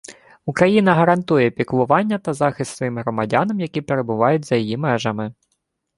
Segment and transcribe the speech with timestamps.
[0.45, 5.33] Україна гарантує піклування та захист своїм громадянам, які перебувають за її межами